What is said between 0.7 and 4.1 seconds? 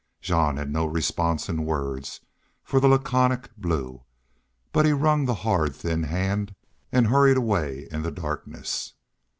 no response in words for the laconic Blue,